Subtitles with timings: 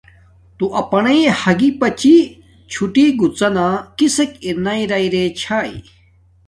[0.57, 2.15] تو اپانݶ ھاگی پاڅی
[2.71, 3.67] چھوٹی گڅنا
[3.97, 5.71] کسک ارناݵ راݵ رے چھاݵ